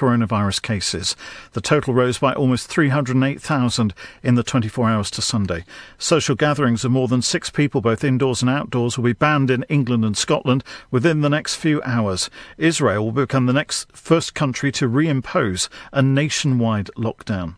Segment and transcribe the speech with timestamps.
[0.00, 1.14] coronavirus cases.
[1.52, 5.66] The total rose by almost 308,000 in the 24 hours to Sunday.
[5.98, 9.66] Social gatherings of more than six people, both indoors and outdoors, will be banned in
[9.68, 12.30] England and Scotland within the next few hours.
[12.56, 17.56] Israel will become the next first country to reimpose a nationwide lockdown.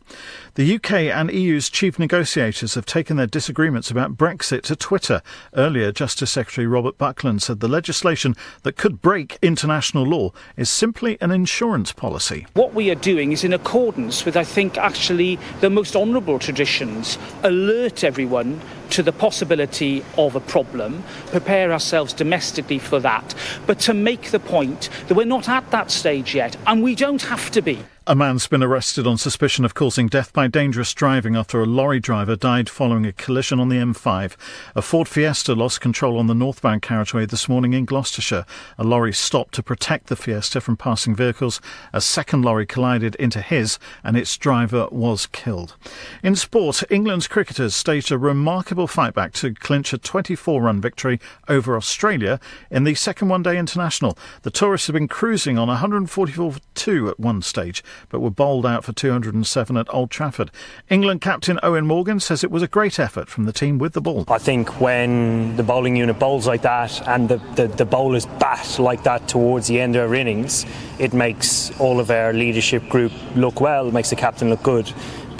[0.54, 5.22] The UK and EU's chief negotiators have taken their disagreements about Brexit to Twitter.
[5.54, 8.34] Earlier, Justice Secretary Robert Buckland said the legislation
[8.64, 12.31] that could break international law is simply an insurance policy.
[12.54, 17.18] What we are doing is in accordance with, I think, actually the most honourable traditions.
[17.42, 18.60] Alert everyone
[18.90, 23.34] to the possibility of a problem, prepare ourselves domestically for that,
[23.66, 27.22] but to make the point that we're not at that stage yet, and we don't
[27.22, 27.78] have to be.
[28.04, 32.00] A man's been arrested on suspicion of causing death by dangerous driving after a lorry
[32.00, 34.34] driver died following a collision on the M5.
[34.74, 38.44] A Ford Fiesta lost control on the northbound carriageway this morning in Gloucestershire.
[38.76, 41.60] A lorry stopped to protect the Fiesta from passing vehicles.
[41.92, 45.76] A second lorry collided into his and its driver was killed.
[46.24, 51.20] In sport, England's cricketers staged a remarkable fight back to clinch a 24 run victory
[51.46, 54.18] over Australia in the second one day international.
[54.42, 58.84] The tourists have been cruising on 144 2 at one stage but were bowled out
[58.84, 60.50] for 207 at Old Trafford.
[60.88, 64.00] England captain Eoin Morgan says it was a great effort from the team with the
[64.00, 64.24] ball.
[64.28, 68.78] I think when the bowling unit bowls like that and the, the, the bowlers bat
[68.78, 70.66] like that towards the end of our innings,
[70.98, 74.92] it makes all of our leadership group look well, makes the captain look good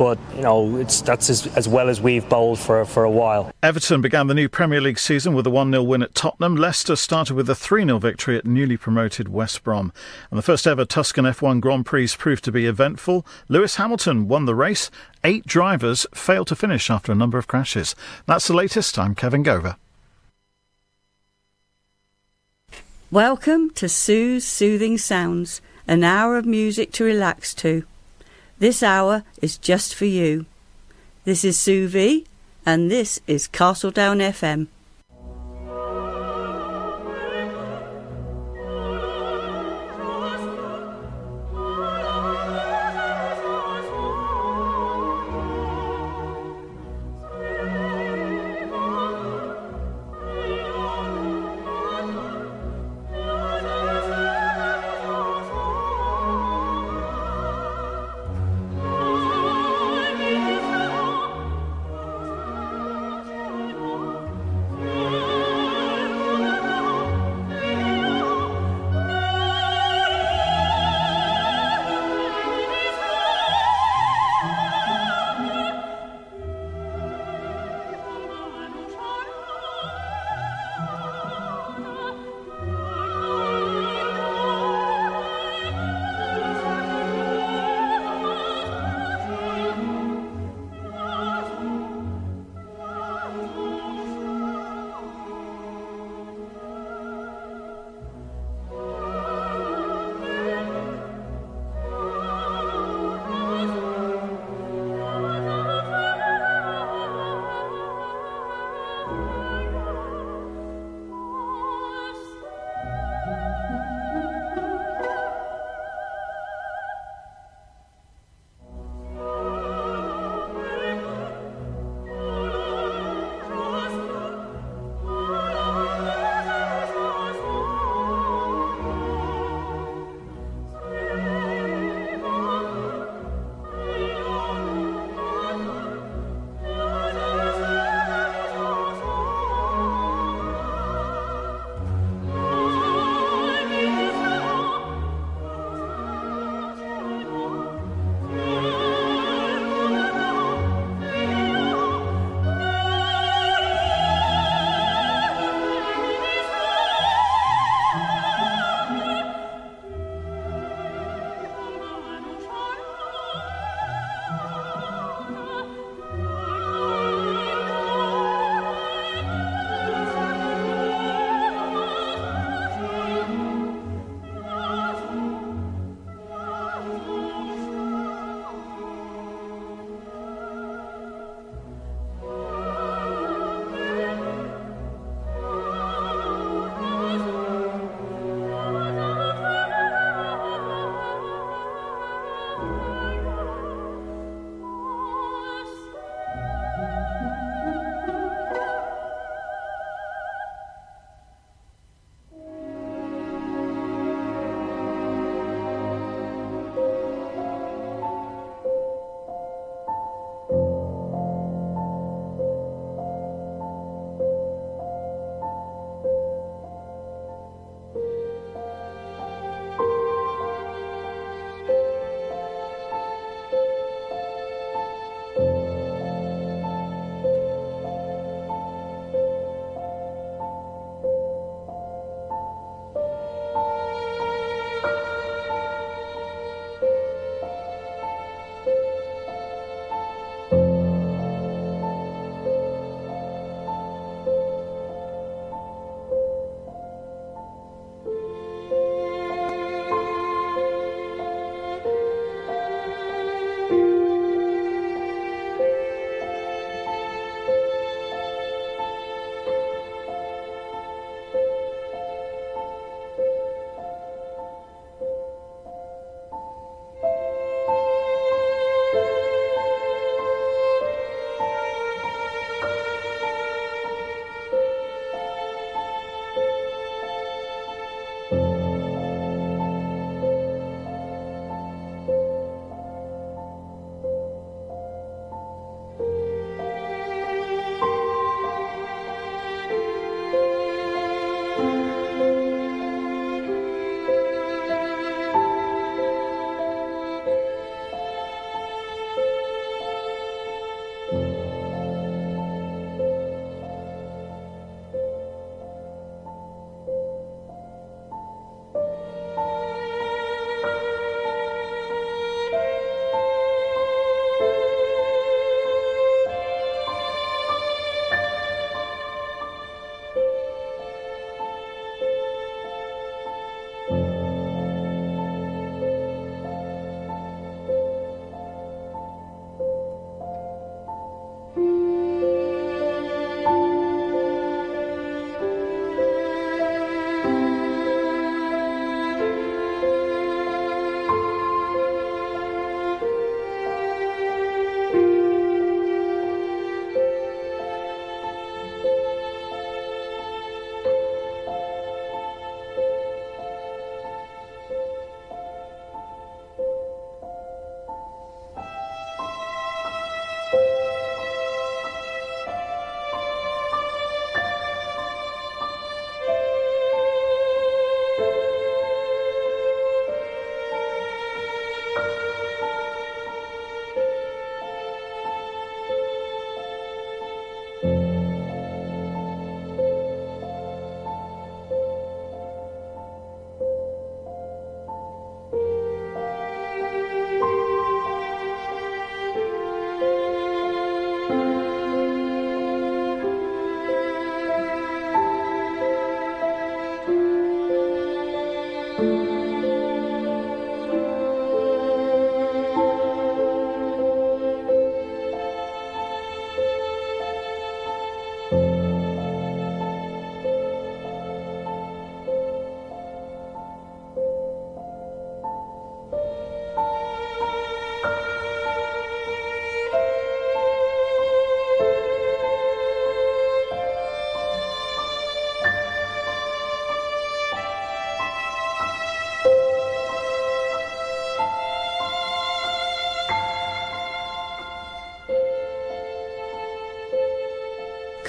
[0.03, 3.53] but you know it's that's as, as well as we've bowled for for a while.
[3.62, 6.56] Everton began the new Premier League season with a 1-0 win at Tottenham.
[6.56, 9.92] Leicester started with a 3-0 victory at newly promoted West Brom.
[10.28, 13.25] And the first ever Tuscan F1 Grand Prix proved to be eventful.
[13.48, 14.91] Lewis Hamilton won the race.
[15.23, 17.95] Eight drivers failed to finish after a number of crashes.
[18.27, 18.98] That's the latest.
[18.98, 19.77] I'm Kevin Gover.
[23.12, 27.84] Welcome to Sue's Soothing Sounds, an hour of music to relax to.
[28.63, 30.47] This hour is just for you.
[31.25, 32.25] This is Sue V,
[32.65, 34.69] and this is Castledown FM.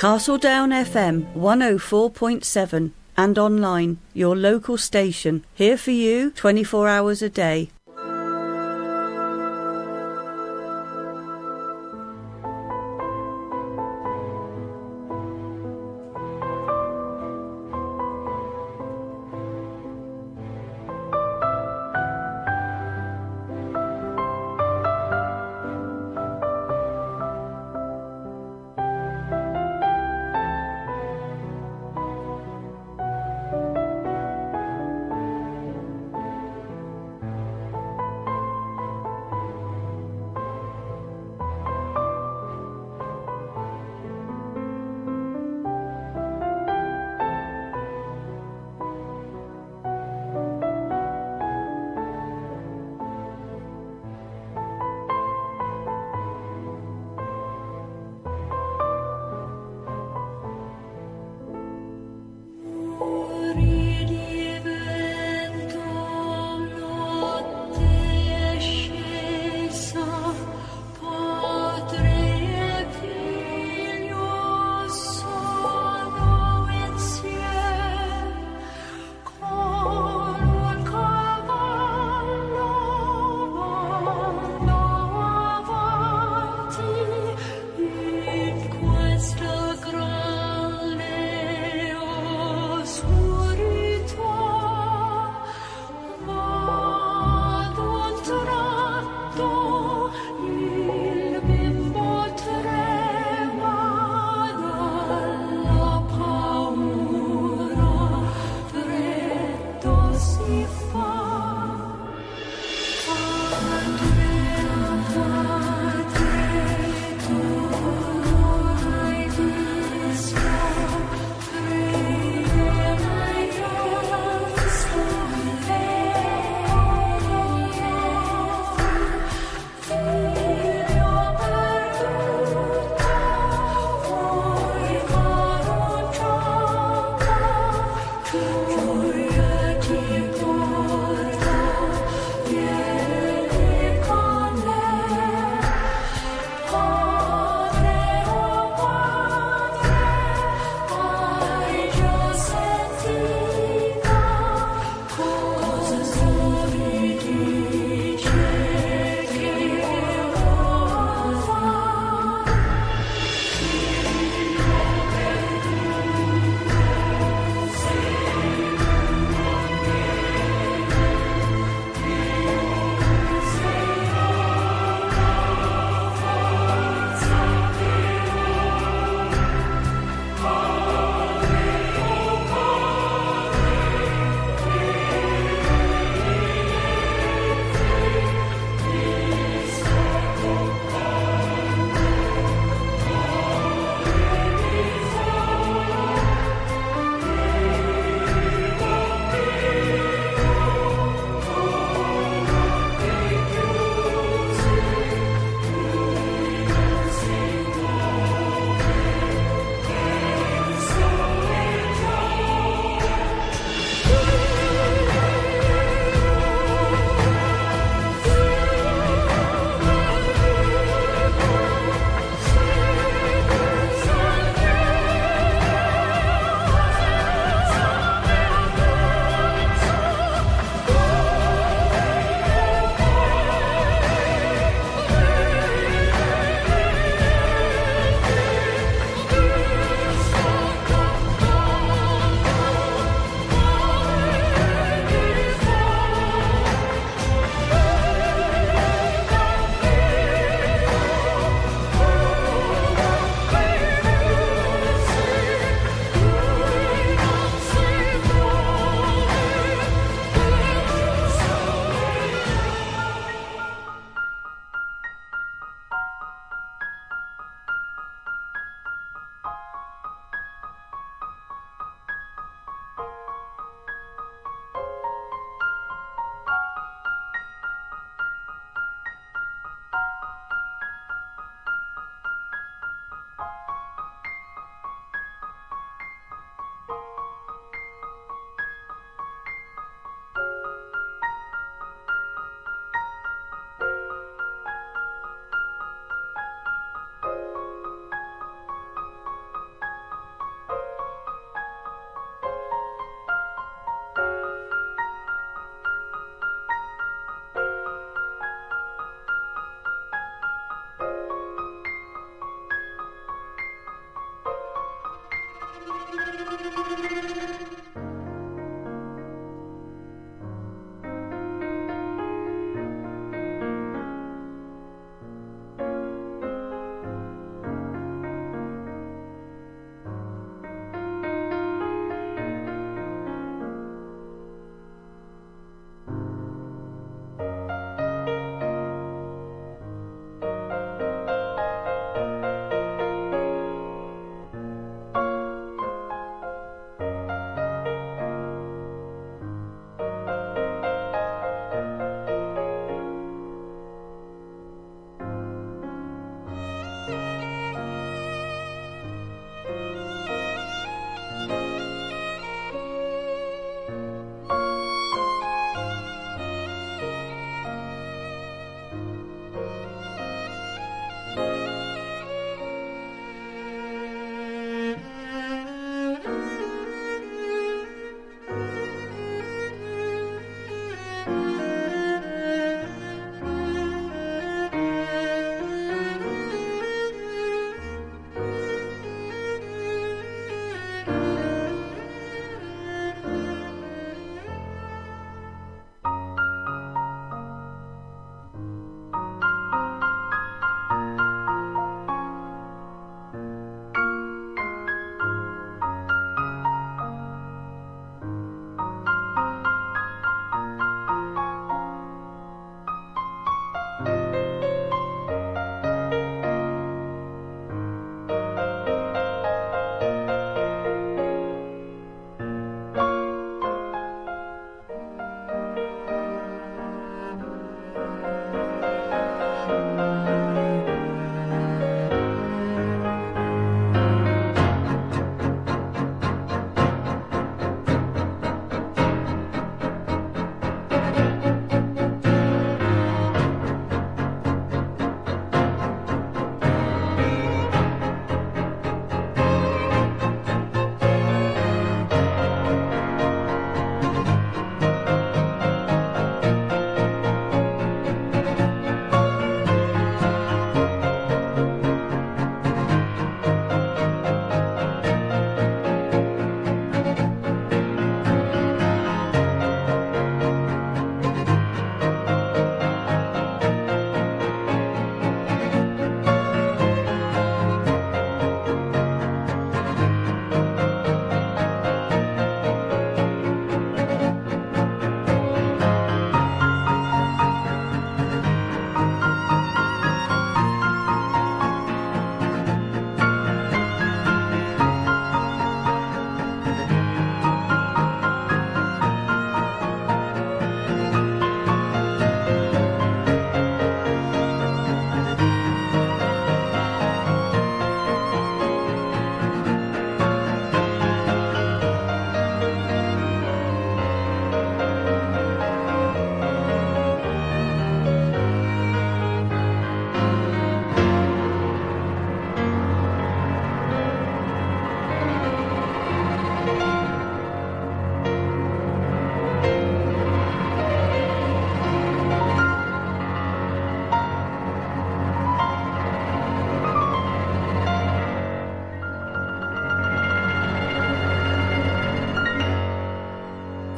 [0.03, 7.69] Castledown FM 104.7 and online, your local station, here for you 24 hours a day.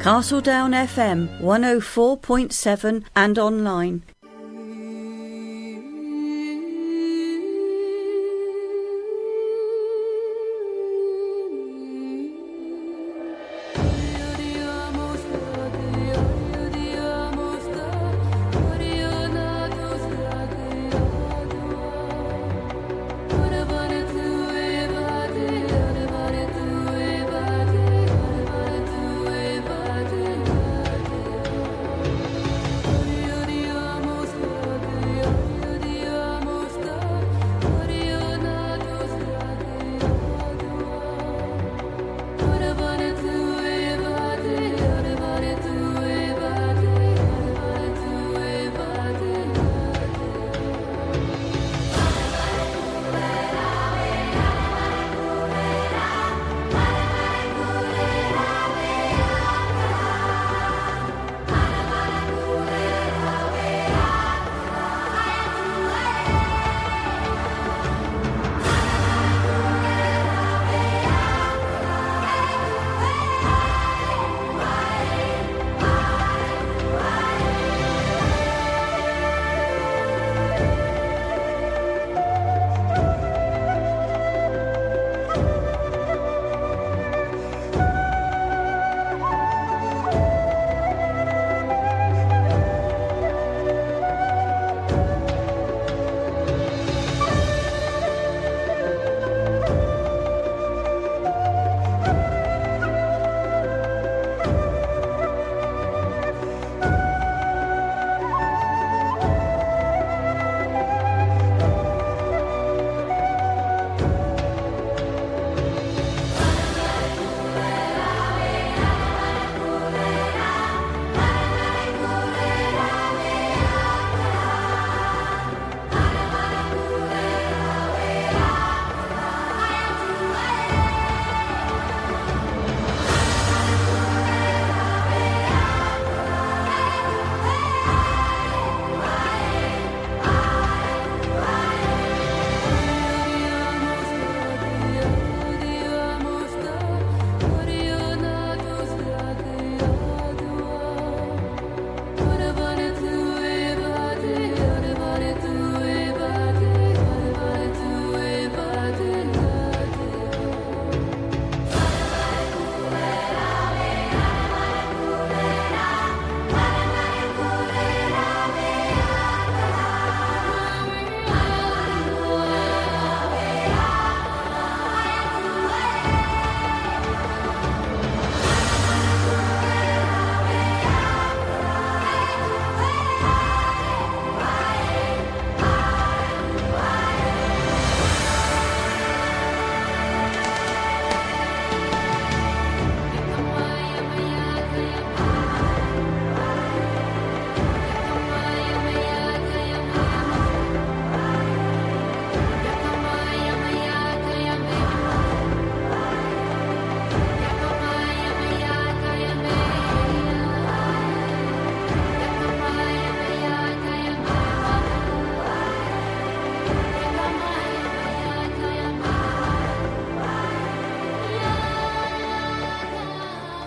[0.06, 4.04] Castledown FM 104.7 and online.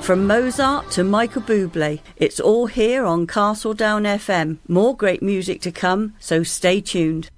[0.09, 4.57] From Mozart to Michael Bublé, it's all here on Castledown FM.
[4.67, 7.29] More great music to come, so stay tuned.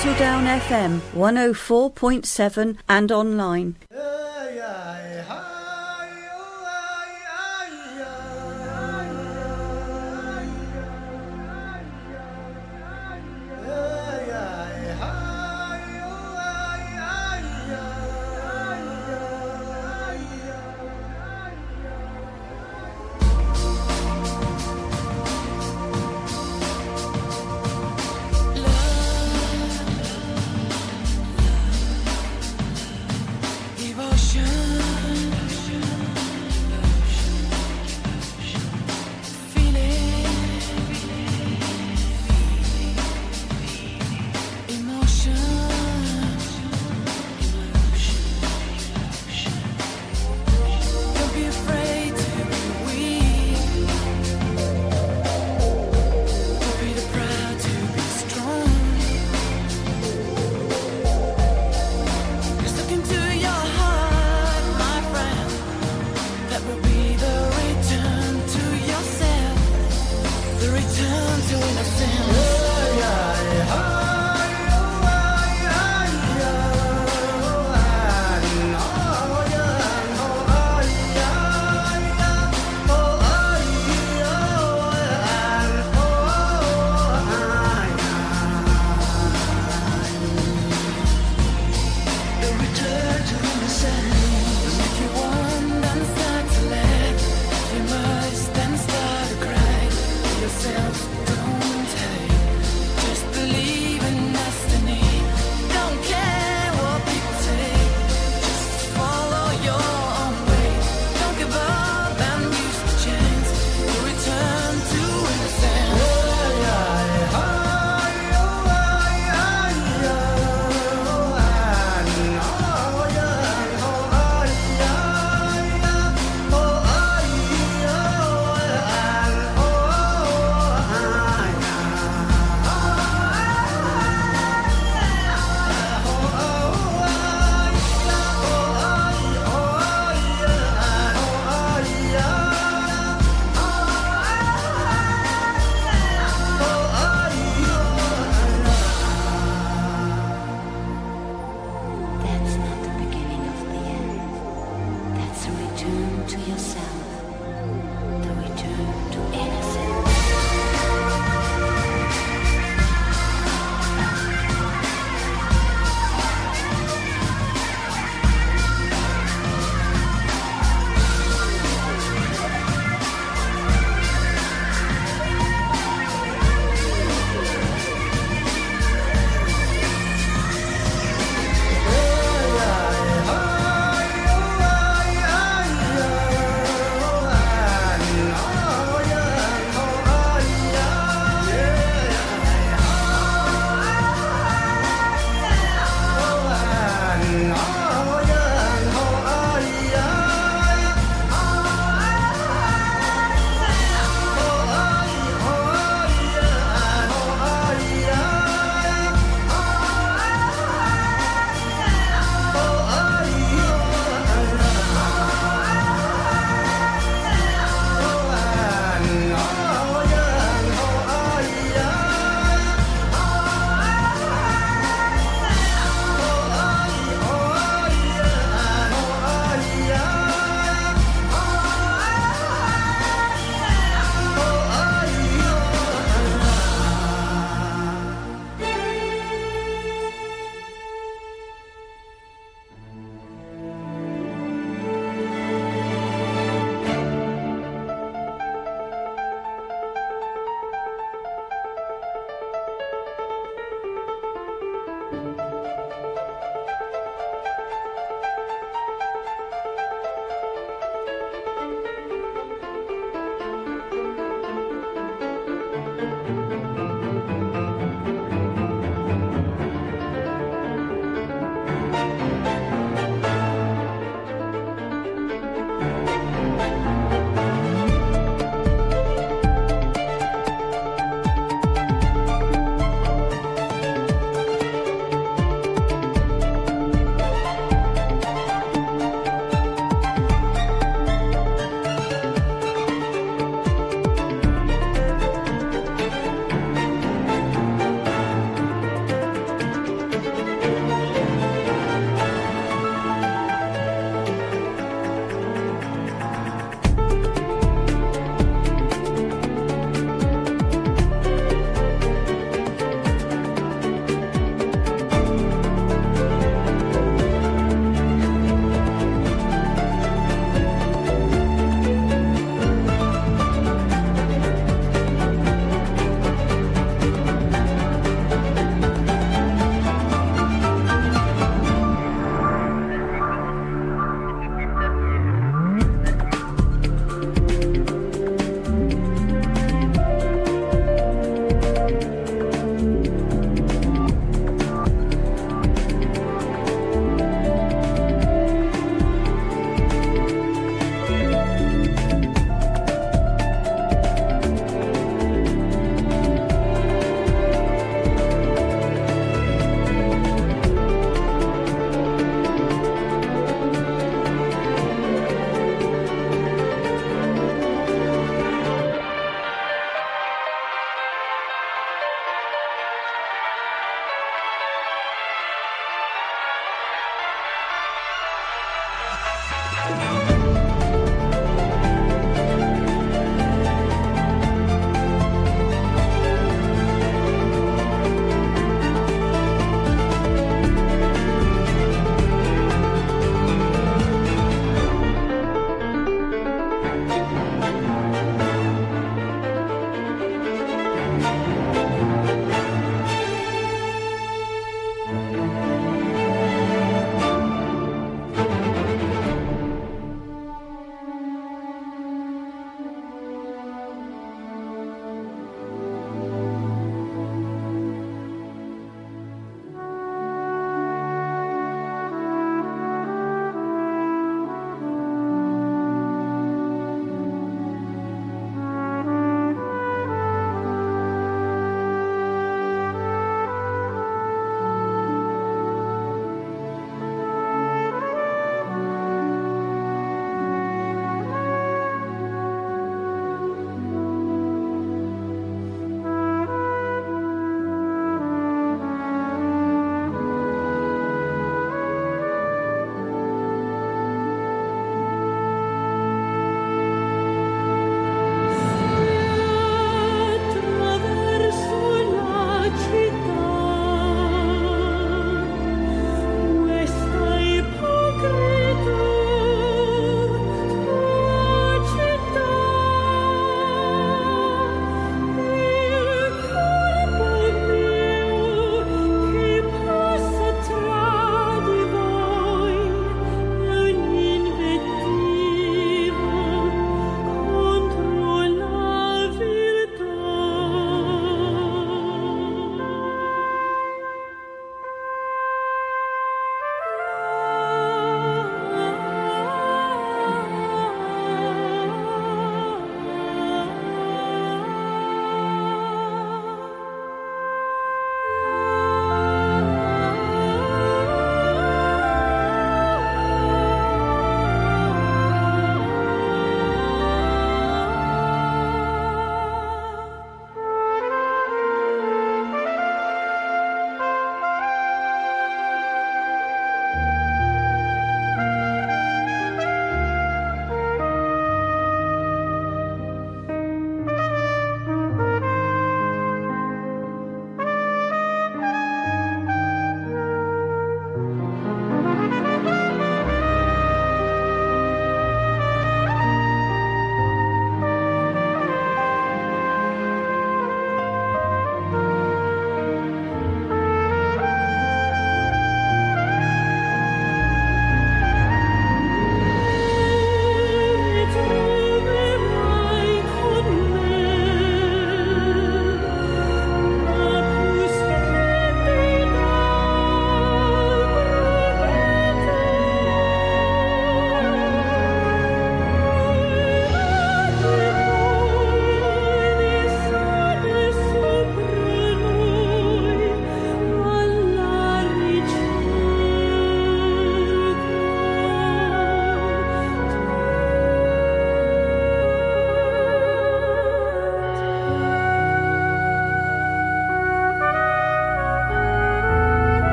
[0.00, 3.76] Down FM 104.7 and online.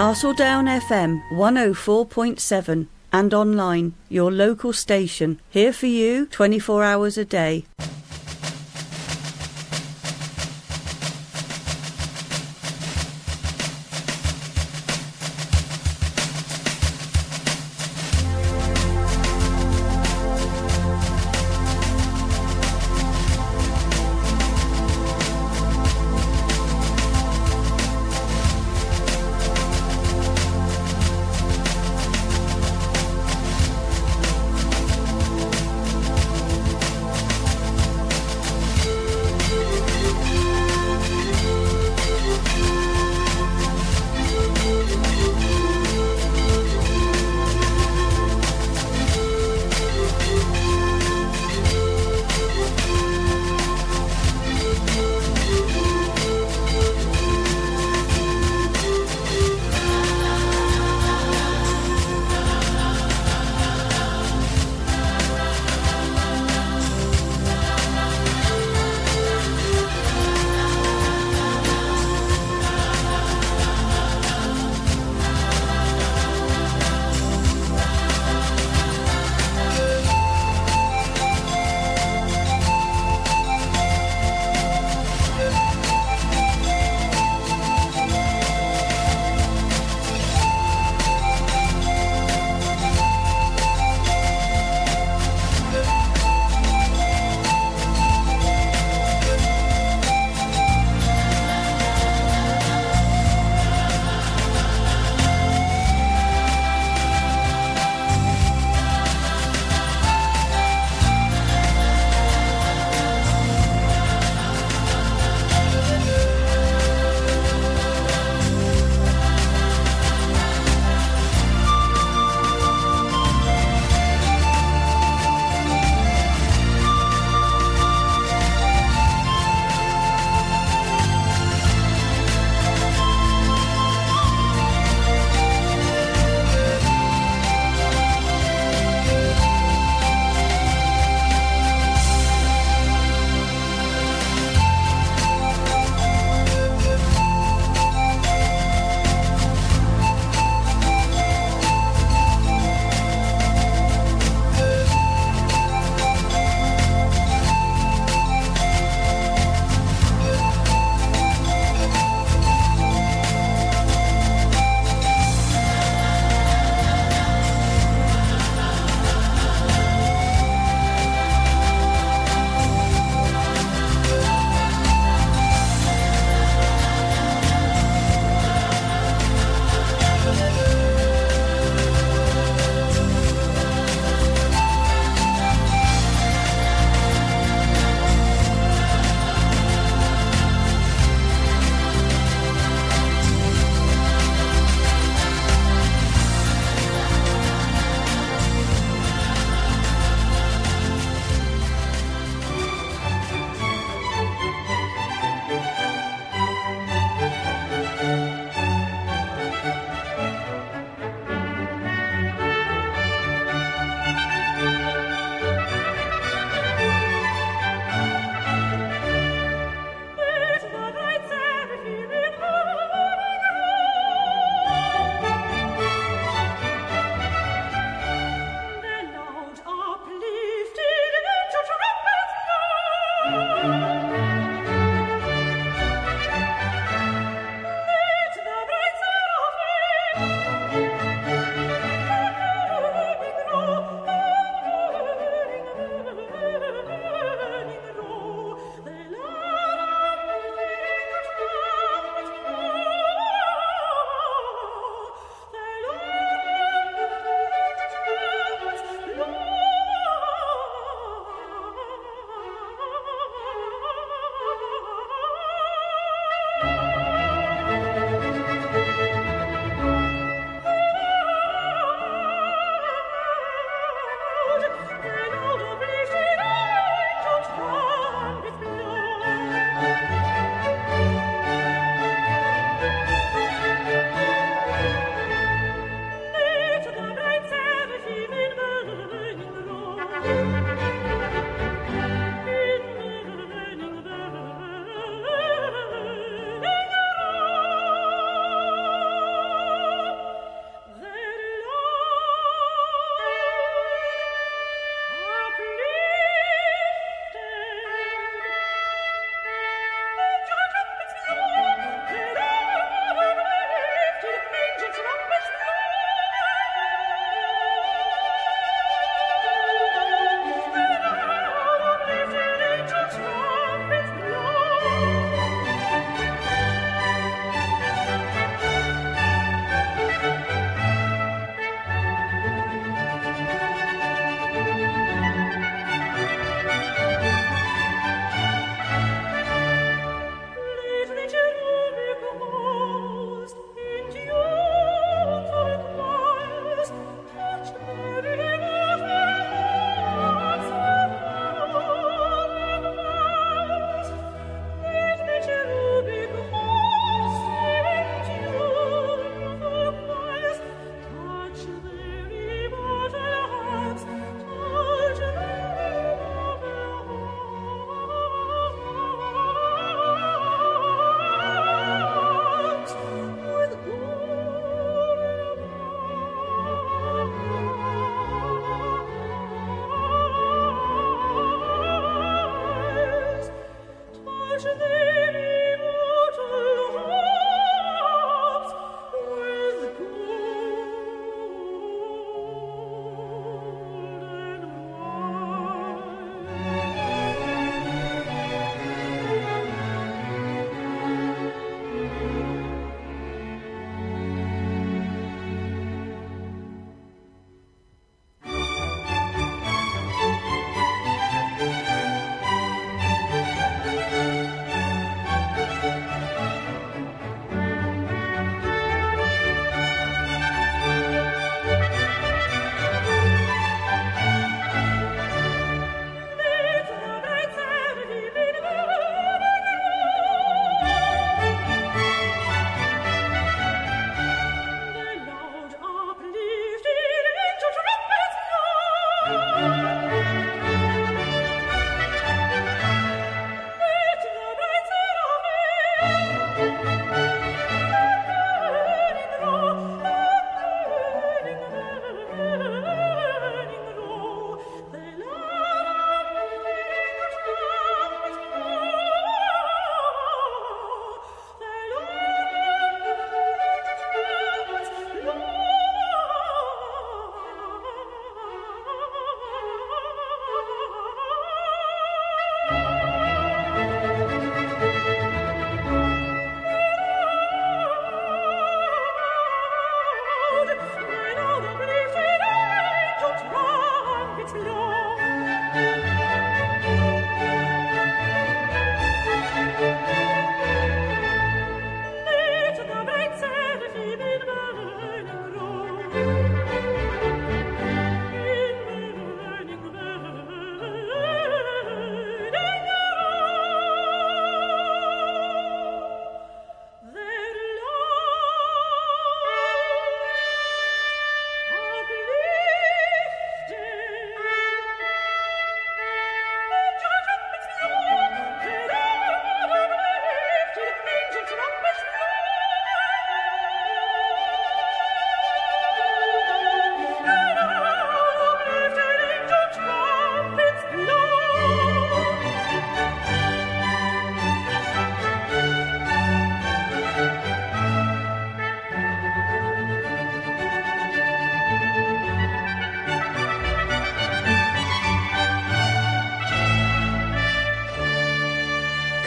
[0.00, 7.66] Castledown FM 104.7 and online, your local station, here for you 24 hours a day.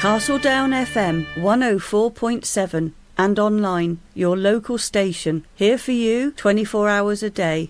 [0.03, 7.69] Castledown FM 104.7 and online, your local station, here for you 24 hours a day.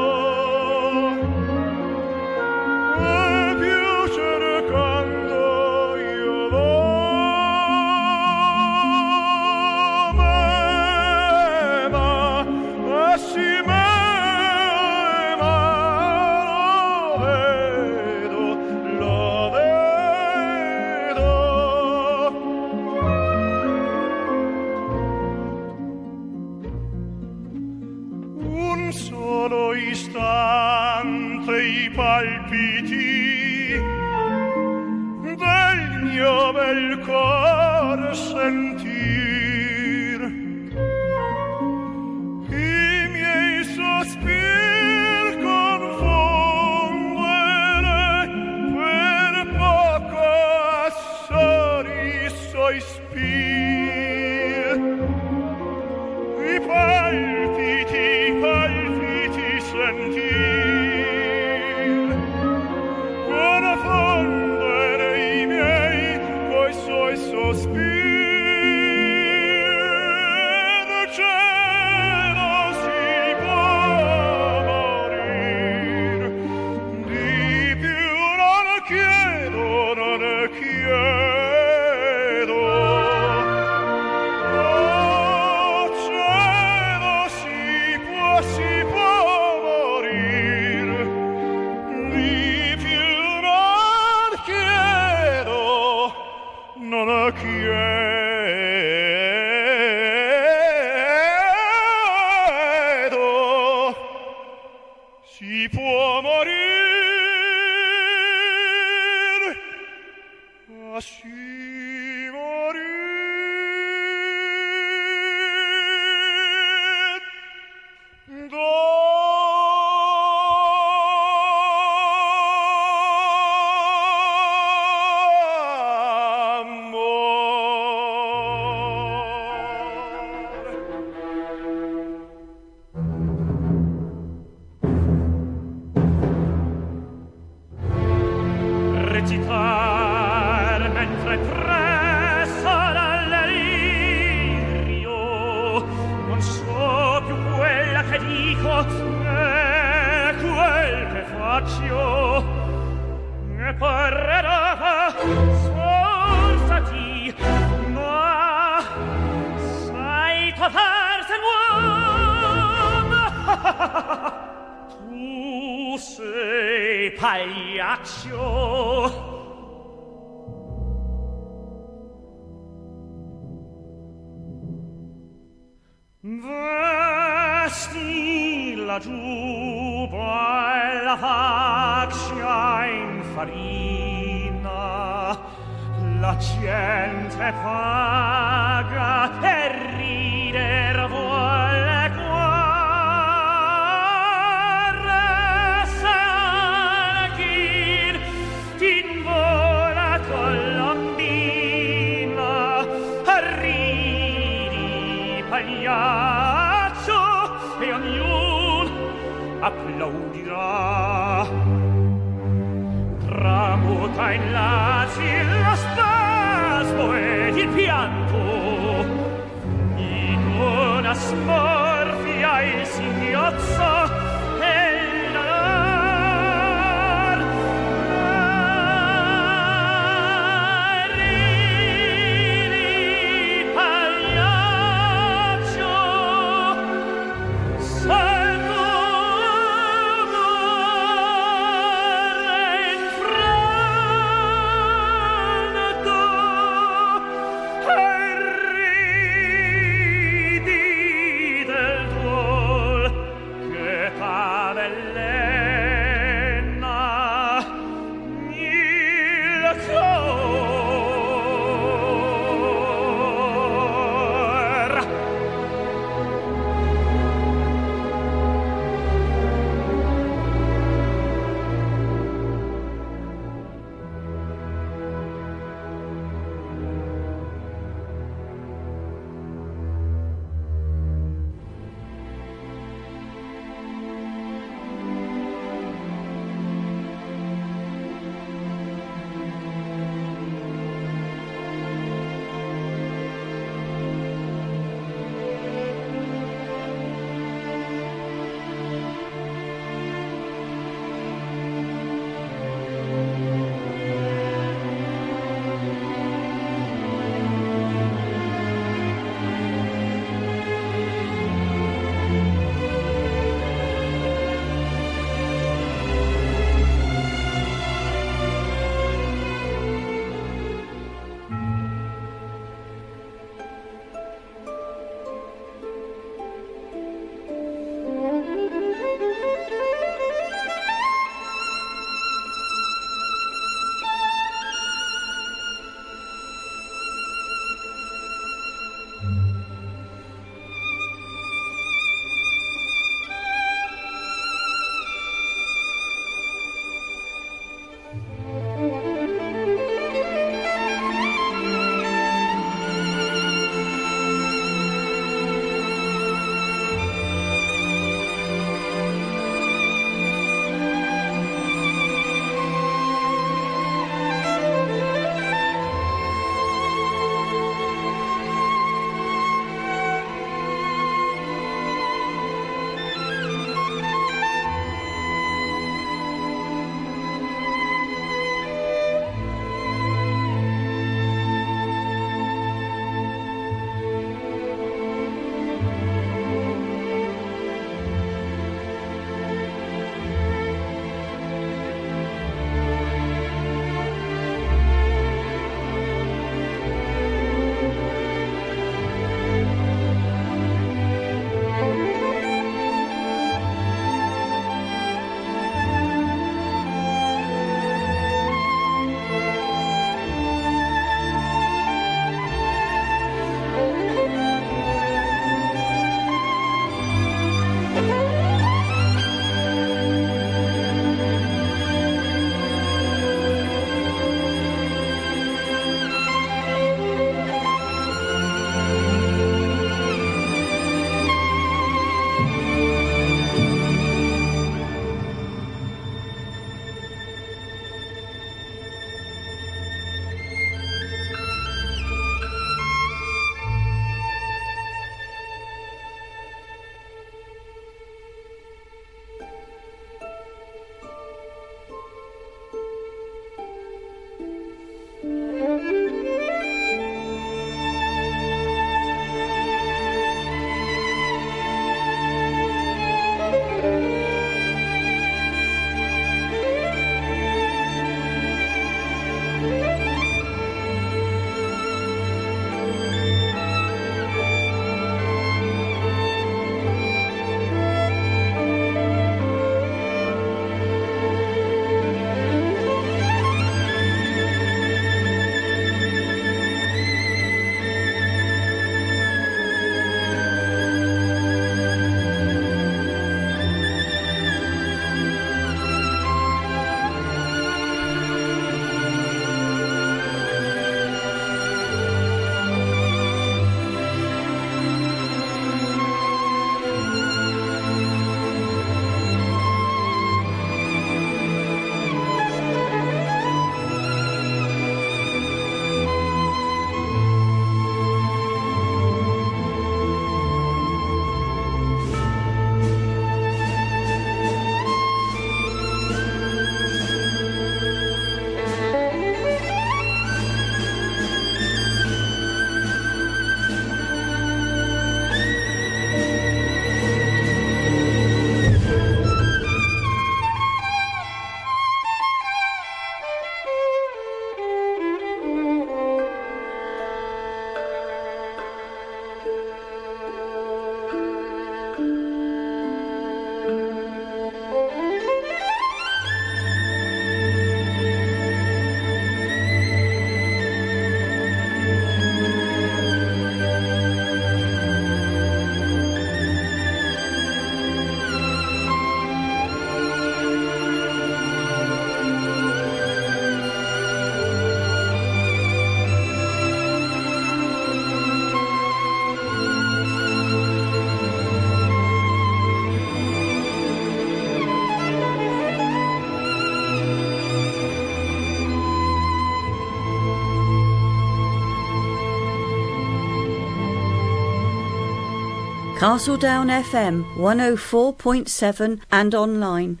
[596.04, 600.00] Castledown FM 104.7 and online.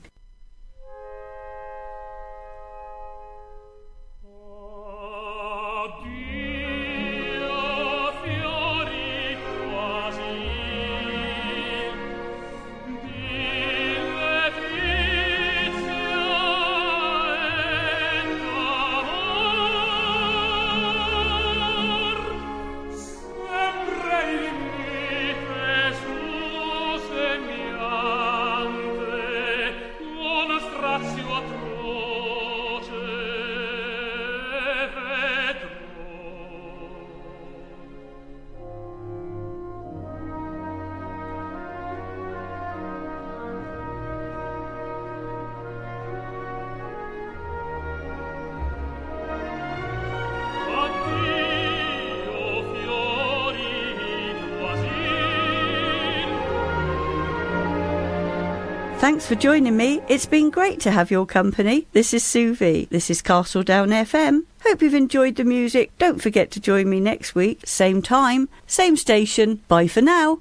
[59.14, 60.00] Thanks for joining me.
[60.08, 61.86] It's been great to have your company.
[61.92, 62.88] This is Sue V.
[62.90, 64.40] This is Castledown FM.
[64.64, 65.96] Hope you've enjoyed the music.
[65.98, 69.62] Don't forget to join me next week, same time, same station.
[69.68, 70.40] Bye for now.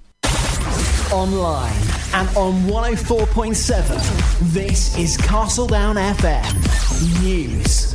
[1.11, 1.71] Online
[2.15, 7.93] and on 104.7, this is Castledown FM News.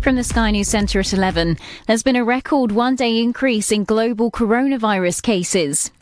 [0.00, 3.84] From the Sky News Centre at 11, there's been a record one day increase in
[3.84, 5.90] global coronavirus cases.
[5.90, 5.96] The